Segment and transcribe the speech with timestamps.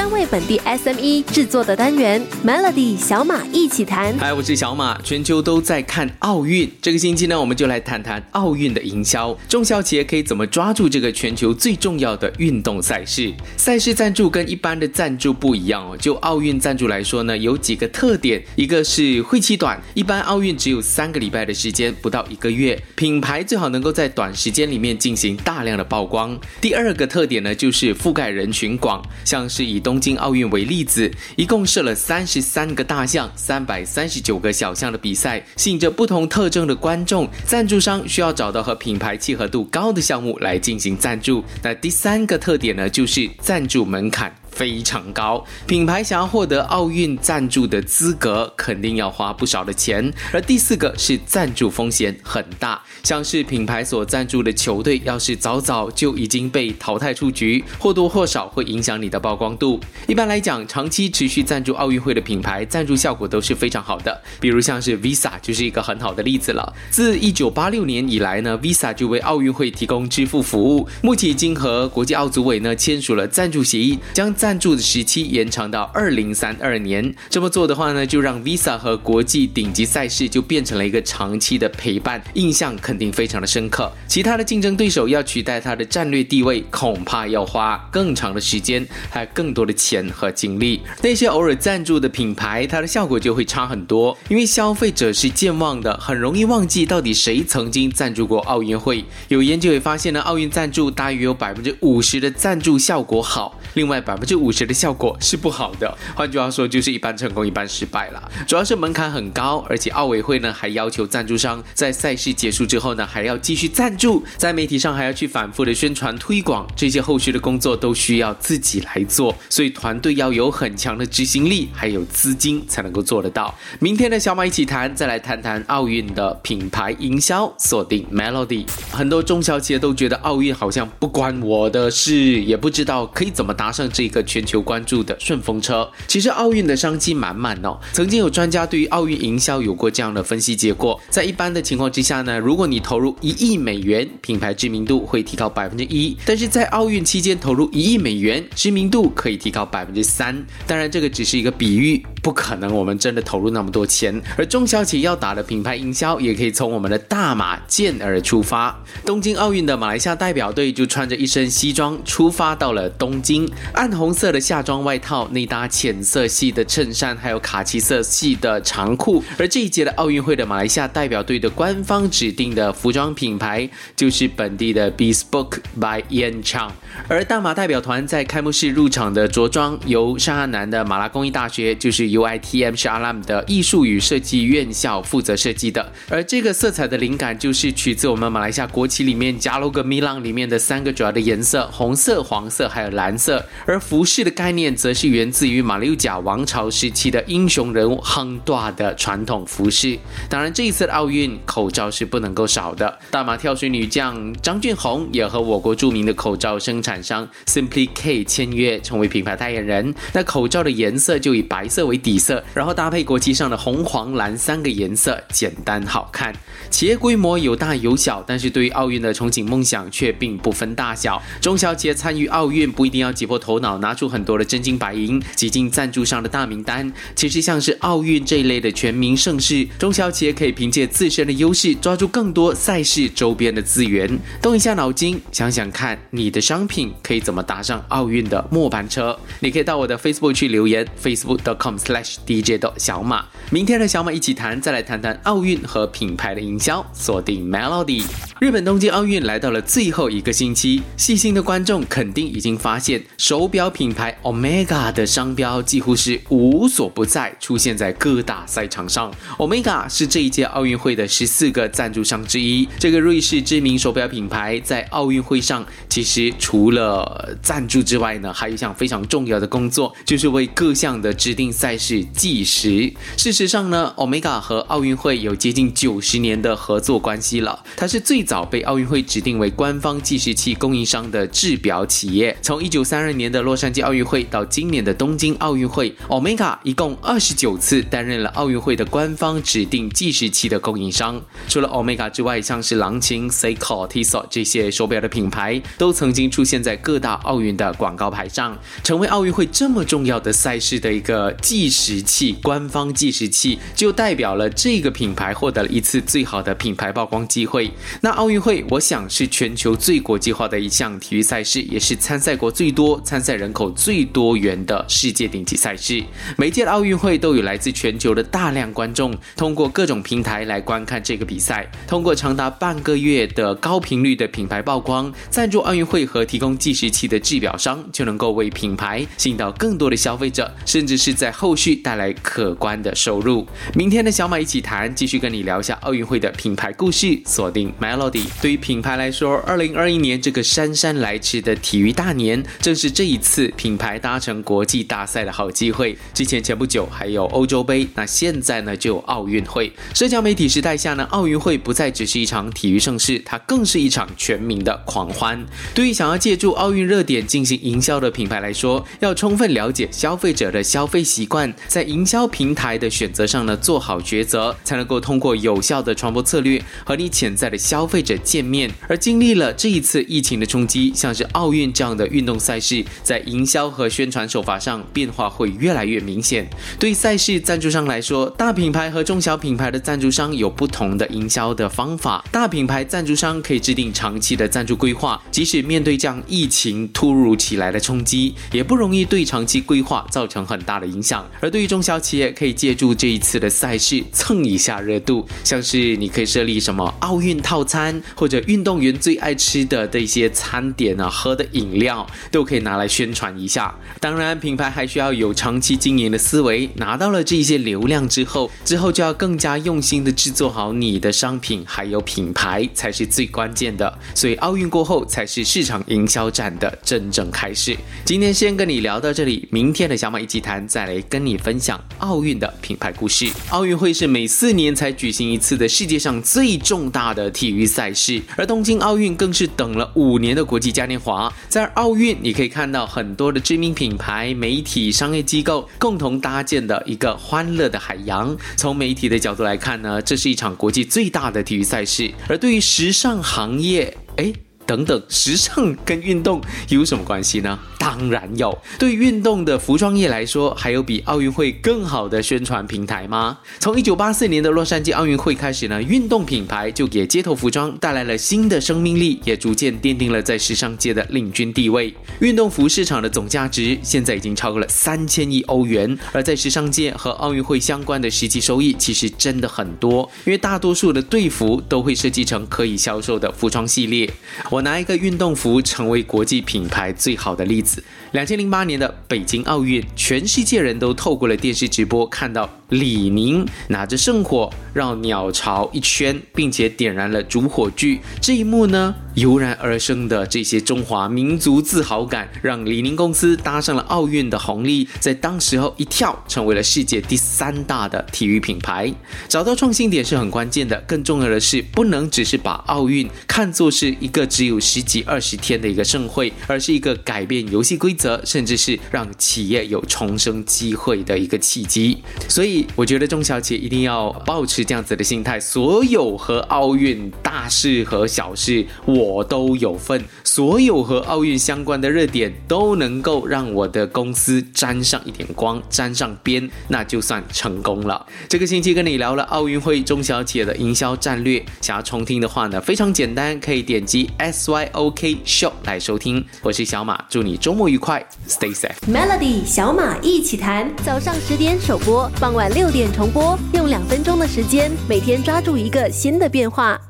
[0.00, 4.16] 专为本地 SME 制作的单元 Melody 小马一起谈。
[4.18, 4.98] 嗨，我是小马。
[5.02, 9.38] 全球都在看奥运，这个星期呢，我们就来谈谈奥运的营销。
[9.46, 13.30] 中小企业可以怎么抓住这个全球最重要的运动赛事？
[13.58, 15.94] 赛事赞助跟一般的赞助不一样哦。
[15.98, 26.34] 就奥运赞助来说呢，有几个特点，一个是会期短，一般奥运只有三个礼拜的时间，不到一个月，品牌最好能够在短时间里面进行大量的曝光。
[26.58, 37.28] 第二个特点呢，就是覆盖人群广，像是以东东京奥运为例子，一共设了三十三个大项、三百三十九个小项的比赛，吸引着不同特征的观众。
[37.44, 41.42] 赞助商需要找到和品牌契合度高的项目来进行赞助。
[41.60, 44.32] 那第三个特点呢，就是赞助门槛。
[44.50, 50.12] 非常高，品牌想要获得奥运赞助的资格，肯定要花不少的钱。
[50.32, 59.80] 而第四个是赞助风险很大，像是品牌所赞助的球队，要是早早就已经被淘汰出局，或多或少会影响你的曝光度。
[60.06, 64.20] 一般来讲，长期持续赞助奥运会的品牌，赞助效果都是非常好的。
[64.40, 66.74] 比如像是 Visa 就是一个很好的例子了。
[66.90, 74.34] 自一九八六年以来呢，Visa 就为奥运会提供支付服务，目前已经和国际奥组委呢签署了赞助协议，将。
[74.40, 83.92] 赞助的时期延长到二零三二年，这么做的话呢，就让 Visa 和国际顶级赛事就变成了一个长期的陪伴，印象肯定非常的深刻。
[84.08, 90.80] 其他的竞争对手要取代它的战略地位，恐怕要花更长的时间，还有更多的钱和精力。
[91.02, 99.04] 那些偶尔赞助的品牌，它的效果就会差很多，因为消费者是健忘的，很容易忘记到底谁曾经赞助过奥运会。
[99.28, 108.30] 有研究也发现呢，奥运赞助大约有百分之五十的赞助效果好，另外百分之这五十的效果是不好的，换句话说就是一半成功一半失败了。
[108.46, 123.52] 主要是门槛很高，而且奥委会呢还要求赞助商在赛事结束之后呢还要继续赞助，在媒体上还要去反复的宣传推广，这些后续的工作都需要自己来做，所以团队要有很强的执行力，还有资金才能够做得到。
[123.80, 128.64] 明天的小马一起谈，再来谈谈奥运的品牌营销，锁定 Melody。
[128.92, 134.19] 很多中小企业都觉得奥运好像不关我的事，也不知道可以怎么搭上这个。
[134.22, 137.78] 全球关注的顺风车，其实奥运的商机满满哦。
[137.92, 150.44] 曾经有专家对于奥运营销有过这样的分析结果：在一般的情况之下呢，如果你投入一亿美元，品牌知名度会提高百分之一；但是在奥运期间投入一亿美元，知名度可以提高百分之三。
[150.66, 154.20] 当然，这个只是一个比喻，不可能我们真的投入那么多钱。
[154.36, 158.78] 而中小企业要打的品牌营销，也可以从我们的大马健儿出发。
[159.06, 164.09] 东京奥运的马来西亚代表队就穿着一身西装出发到了东京，暗红。
[164.10, 169.22] 红色的夏装外套，内搭浅色系的衬衫，还有卡其色系的长裤。
[169.38, 176.70] 而这一届的奥运会的马来西亚代表队的官方指定的服装品牌就是本地的 Bespoke by Yan Chang。
[177.06, 185.92] 而大马代表团在开幕式入场的着装，由上海南的马拉工艺大学，就是 UITM 是阿拉姆的艺术与设计院校负责设计的。
[186.08, 193.46] 而这个色彩的灵感就是取自我们马来西亚国旗里面加罗格米朗里面的三个主要的颜色：红色、黄色还有蓝色。
[193.64, 199.98] 而服服饰的概念则是源自于马六甲王朝时期的英雄人物亨多的传统服饰。
[200.26, 202.98] 当然，这一次的奥运口罩是不能够少的。
[203.10, 209.94] 大马跳水女将张俊宏也和我国著名的口罩生产商 Simply K 签约，成为品牌代言人。
[210.14, 216.34] 那口罩的颜色就以白色为底色，然后搭配国旗上的红、黄、蓝三个颜色，简单好看。
[216.70, 221.20] 企业规模有大有小，但是对于奥运的憧憬梦想却并不分大小。
[221.42, 223.89] 中小企业参与奥运不一定要挤破头脑拿。
[223.90, 234.08] 拿出很多的真金白银挤进赞助商的大名单，其实像是奥运这一类的全民盛事，中小企业可以凭借自身的优势，抓住更多赛事周边的资源。
[234.40, 239.18] 动一下脑筋，想想看你的商品可以怎么搭上奥运的末班车。
[239.40, 243.24] 你可以到我的 Facebook 去留言，facebook.com/slash dj 的小马。
[243.50, 246.86] 明天的小马一起谈，再来谈谈奥运和品牌的营销。
[246.92, 248.04] 锁定 Melody。
[248.38, 253.68] 日本东京奥运来到了最后一个星期，细心的观众肯定已经发现手表。
[253.80, 259.10] 品牌 Omega 的商标几乎是无所不在，出现在各大赛场上。
[259.38, 262.68] Omega 是这一届奥运会的十四个赞助商之一。
[262.78, 272.92] 这个瑞士知名手表品牌在奥运会上，其实除了赞助之外呢，还有一项非常重要的工作，就是为各项的指定赛事计时。
[273.16, 277.64] 事实上呢，Omega 和奥运会有接近九十年的合作关系了。
[277.78, 282.36] 它是最早被奥运会指定为官方计时器供应商的制表企业。
[282.42, 291.20] 从一九三二年的洛杉矶奥运会到今年的东京奥运会，Omega 一共二十九次担任了奥运会的官方指定计时器的供应商。
[291.46, 302.38] 除了 Omega 之外，像是狼琴、Seiko、Tissot 这些手表的品牌，都曾经出现在各大奥运的广告牌上，成为奥运会这么重要的赛事的一个计时器。
[302.42, 307.70] 官方计时器就代表了这个品牌获得了一次最好的品牌曝光机会。
[308.00, 316.02] 那奥运会，我想是全球最国际化的一项体育赛事，也是参赛国最多、参赛人口最多元的世界顶级赛事。
[316.36, 321.70] 每届奥运会都有来自全球的大量观众，通过各种平台来观看这个比赛。
[321.86, 333.46] 通过长达半个月的高频率的品牌曝光，赞助奥运会和提供计时器的制表商，就能够为品牌吸引到更多的消费者，甚至是在后续带来可观的收入。
[333.74, 338.24] 明天的小马一起谈，继续跟你聊一下奥运会的品牌故事，锁定 Melody。
[338.40, 345.96] 对于品牌来说，二零二一年这个姗姗来迟的体育大年，正是这一次品牌搭乘国际大赛的好机会。
[346.14, 349.72] 之前前不久还有欧洲杯，那现在呢就有奥运会。
[349.94, 355.44] 社交媒体时代下呢，奥运会不再只是一场体育盛事，它更是一场全民的狂欢。
[355.74, 368.70] 对于想要借助奥运热点进行营销的品牌来说，要充分了解消费者的消费习惯，在营销平台的选择上呢做好抉择，才能够通过有效的传播策略和你潜在的消费者见面。
[368.88, 376.48] 而经历了这一次疫情的冲击，像是奥运这样的运动赛事，在营销和宣传手法上变化会越来越明显。
[376.78, 382.24] 对赛事赞助商来说，大品牌和中小品牌的赞助商有不同的营销的方法。
[382.32, 391.24] 大品牌赞助商可以制定长期的赞助规划，即使面对这样疫情突如其来的冲击，也不容易对长期规划造成很大的影响。
[391.40, 403.74] 而对于中小企业，可以借助这一次的赛事蹭一下热度，像是你可以设立什么奥运套餐，或者运动员最爱吃的这些餐点啊、喝的饮料，都可以拿来宣传传一下。
[404.00, 413.92] 当然，品牌还需要有长期经营的思维，拿到了这些流量之后，之后就要更加用心的制作好你的商品，还有品牌才是最关键的。
[414.14, 417.76] 所以奥运过后才是市场营销战的真正开始。
[418.06, 423.30] 今天先跟你聊到这里，明天的小马一起谈，再来跟你分享奥运的品牌故事。
[423.50, 431.30] 奥运会是每四年才举行一次的世界上最重大的体育赛事，而东京奥运更是等了五年的国际嘉年华。
[431.50, 438.36] 在奥运，你可以看到很多的知名品牌、媒体、商业机构共同搭建的一个欢乐的海洋。
[438.56, 442.10] 从媒体的角度来看呢，这是一场国际最大的体育赛事。
[442.28, 444.32] 而对于时尚行业，哎。
[444.70, 447.58] 等等，时尚跟运动有什么关系呢？
[447.76, 448.56] 当然有。
[448.78, 453.36] 对运动的服装业来说，还有比奥运会更好的宣传平台吗？
[453.58, 461.92] 从一九八四年的洛杉矶奥运会开始呢，运动品牌就给街头服装带来了新的生命力，也逐渐奠定了在时尚界的领军地位。
[462.20, 474.08] 运动服市场的总价值现在已经超过了三千亿欧元，而在时尚界和奥运会相关的实际收益其实真的很多，因为大多数的队服都会设计成可以销售的服装系列。
[474.48, 474.59] 我。
[474.62, 477.82] 拿一个运动服成为国际品牌最好的例子。
[478.12, 488.00] 两千零八年的北京奥运，全世界人都透过了电视直播看到李宁拿着圣火绕鸟巢一圈，并且点燃了主火炬。
[488.20, 498.92] 这一幕呢，油然而生的这些中华民族自豪感，让李宁公司搭上了奥运的红利，在当时候一跳成为了世界第三大的体育品牌。
[499.28, 508.00] 找到创新点是很关键的，更重要的是不能只是把奥运看作是一个只有十几二十天的一个盛会，而是一个改变游戏规则。
[508.00, 515.38] 则甚至是让企业有重生机会的一个契机，所以我觉得中小企一定要保持这样子的心态。
[515.40, 528.04] 所有和奥运大事和小事我都有份，所有和奥运相关的热点都能够让我的公司沾上一点光，沾上边，那就算成功了。
[528.28, 536.24] 这个星期跟你聊了奥运会中小企业的营销战略，想要重听的话呢，非常简单，可以点击 S Y O K Show 来收听。
[536.42, 538.04] 我是小马，祝你周末愉快。
[538.28, 538.74] Stay safe.
[538.90, 546.80] Melody 小马一起谈，早上十点首播，傍晚六点重播，用两分钟的时间，每天抓住一个新的变化。